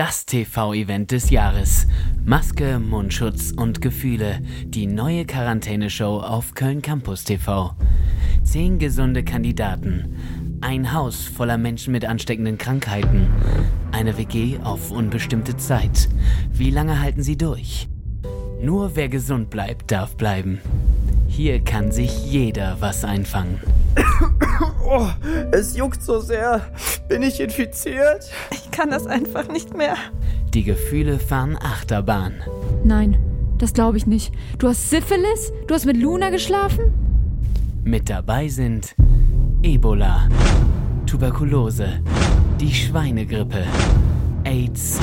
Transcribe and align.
Das 0.00 0.24
TV-Event 0.24 1.10
des 1.10 1.28
Jahres. 1.28 1.86
Maske, 2.24 2.78
Mundschutz 2.78 3.52
und 3.54 3.82
Gefühle. 3.82 4.40
Die 4.64 4.86
neue 4.86 5.26
Quarantäneshow 5.26 6.20
auf 6.20 6.54
Köln 6.54 6.80
Campus 6.80 7.24
TV. 7.24 7.76
Zehn 8.42 8.78
gesunde 8.78 9.22
Kandidaten. 9.22 10.16
Ein 10.62 10.94
Haus 10.94 11.26
voller 11.26 11.58
Menschen 11.58 11.92
mit 11.92 12.06
ansteckenden 12.06 12.56
Krankheiten. 12.56 13.28
Eine 13.92 14.16
WG 14.16 14.56
auf 14.64 14.90
unbestimmte 14.90 15.58
Zeit. 15.58 16.08
Wie 16.50 16.70
lange 16.70 16.98
halten 16.98 17.22
sie 17.22 17.36
durch? 17.36 17.86
Nur 18.62 18.96
wer 18.96 19.10
gesund 19.10 19.50
bleibt, 19.50 19.90
darf 19.90 20.16
bleiben. 20.16 20.62
Hier 21.28 21.62
kann 21.62 21.92
sich 21.92 22.24
jeder 22.24 22.78
was 22.80 23.04
einfangen. 23.04 23.60
Oh, 24.92 25.08
es 25.52 25.76
juckt 25.76 26.02
so 26.02 26.18
sehr. 26.18 26.72
Bin 27.10 27.24
ich 27.24 27.40
infiziert? 27.40 28.30
Ich 28.52 28.70
kann 28.70 28.88
das 28.92 29.08
einfach 29.08 29.48
nicht 29.48 29.76
mehr. 29.76 29.96
Die 30.54 30.62
Gefühle 30.62 31.18
fahren 31.18 31.58
Achterbahn. 31.60 32.34
Nein, 32.84 33.18
das 33.58 33.72
glaube 33.72 33.96
ich 33.96 34.06
nicht. 34.06 34.32
Du 34.58 34.68
hast 34.68 34.90
Syphilis? 34.90 35.52
Du 35.66 35.74
hast 35.74 35.86
mit 35.86 35.96
Luna 35.96 36.30
geschlafen? 36.30 36.94
Mit 37.82 38.08
dabei 38.08 38.46
sind 38.46 38.94
Ebola, 39.64 40.28
Tuberkulose, 41.04 42.00
die 42.60 42.72
Schweinegrippe, 42.72 43.64
AIDS, 44.44 45.00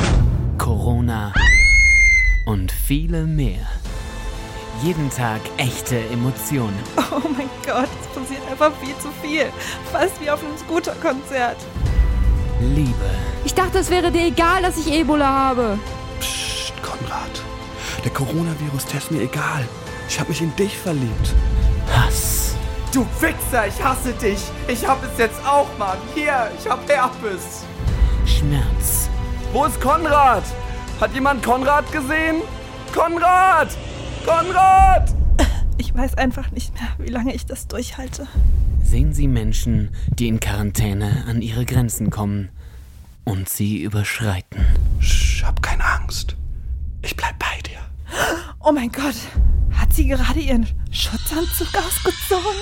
Corona 0.57 1.33
und 2.45 2.71
viele 2.71 3.25
mehr. 3.25 3.67
Jeden 4.81 5.09
Tag 5.09 5.41
echte 5.57 5.99
Emotionen. 6.13 6.79
Oh 7.11 7.27
mein 7.35 7.49
Gott, 7.65 7.89
es 7.99 8.07
passiert 8.15 8.49
einfach 8.49 8.71
viel 8.77 8.95
zu 8.99 9.09
viel. 9.21 9.47
Fast 9.91 10.21
wie 10.21 10.29
auf 10.29 10.41
einem 10.41 10.57
Scooter-Konzert. 10.57 11.57
Liebe, 12.59 12.93
Ich 13.45 13.53
dachte, 13.53 13.79
es 13.79 13.89
wäre 13.89 14.11
dir 14.11 14.25
egal, 14.27 14.61
dass 14.63 14.77
ich 14.77 14.91
Ebola 14.91 15.27
habe. 15.27 15.79
Psst, 16.19 16.73
Konrad. 16.81 17.43
Der 18.03 18.11
Coronavirus-Test 18.11 19.11
mir 19.11 19.21
egal. 19.21 19.67
Ich 20.09 20.19
habe 20.19 20.29
mich 20.29 20.41
in 20.41 20.55
dich 20.55 20.77
verliebt. 20.77 21.33
Hass, 21.95 22.55
Du 22.93 23.05
Wichser, 23.19 23.67
ich 23.67 23.83
hasse 23.83 24.13
dich. 24.13 24.39
Ich 24.67 24.87
hab 24.87 25.03
es 25.03 25.17
jetzt 25.19 25.39
auch, 25.45 25.67
Mann. 25.77 25.97
Hier, 26.15 26.49
ich 26.59 26.67
hab 26.69 26.87
Herpes. 26.89 27.63
Schmerz, 28.25 29.09
Wo 29.53 29.65
ist 29.65 29.79
Konrad? 29.79 30.43
Hat 30.99 31.13
jemand 31.13 31.43
Konrad 31.43 31.91
gesehen? 31.91 32.41
Konrad! 32.93 33.69
Konrad! 34.25 35.09
Ich 35.77 35.93
weiß 35.95 36.15
einfach 36.15 36.49
nicht 36.51 36.73
mehr, 36.73 36.89
wie 36.97 37.11
lange 37.11 37.33
ich 37.35 37.45
das 37.45 37.67
durchhalte. 37.67 38.27
Sehen 38.87 39.13
Sie 39.13 39.27
Menschen, 39.27 39.89
die 40.17 40.27
in 40.27 40.39
Quarantäne 40.39 41.25
an 41.27 41.41
ihre 41.41 41.65
Grenzen 41.65 42.09
kommen 42.09 42.49
und 43.25 43.49
sie 43.49 43.83
überschreiten. 43.83 44.65
Sch, 45.01 45.43
hab 45.43 45.61
keine 45.61 45.83
Angst. 45.83 46.37
Ich 47.01 47.15
bleib 47.15 47.37
bei 47.37 47.61
dir. 47.65 47.79
Oh 48.61 48.71
mein 48.71 48.91
Gott, 48.91 49.15
hat 49.73 49.93
sie 49.93 50.07
gerade 50.07 50.39
ihren 50.39 50.65
Schutzanzug 50.89 51.67
ausgezogen? 51.75 52.57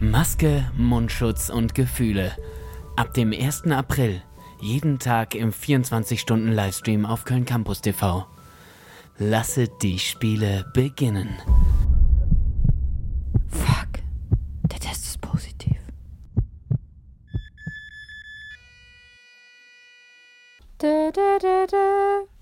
Maske, 0.00 0.70
Mundschutz 0.76 1.50
und 1.50 1.74
Gefühle. 1.74 2.32
Ab 2.96 3.14
dem 3.14 3.32
1. 3.32 3.64
April. 3.72 4.22
Jeden 4.60 5.00
Tag 5.00 5.34
im 5.34 5.52
24-Stunden-Livestream 5.52 7.06
auf 7.06 7.24
Köln 7.24 7.44
Campus 7.44 7.80
TV. 7.80 8.26
Lasse 9.18 9.68
die 9.82 9.98
Spiele 9.98 10.64
beginnen. 10.74 11.36
Da, 20.80 21.10
da, 21.10 21.38
da, 21.40 21.66
da. 21.66 22.37